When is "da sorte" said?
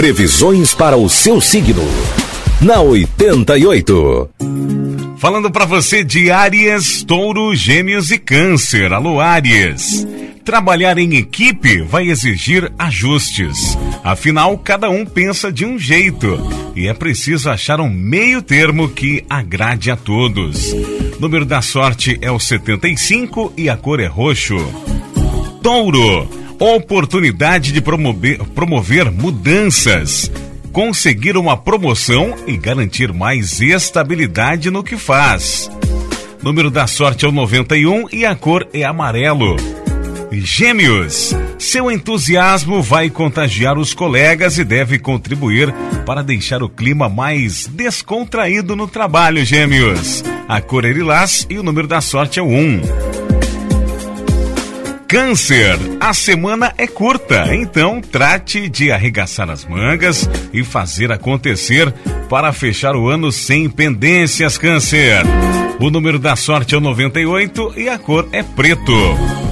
21.44-22.18, 36.70-37.24, 51.88-52.38, 66.16-66.76